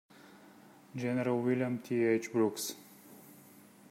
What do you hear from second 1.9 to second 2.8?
H. Brooks.